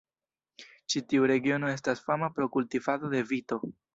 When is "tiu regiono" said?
1.11-1.69